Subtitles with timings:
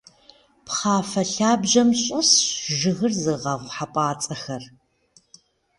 [0.65, 2.37] Пхъафэ лъабжьэм щӏэсщ
[2.79, 4.63] жыгыр зыгъэгъу хьэпӏацӏэхэр.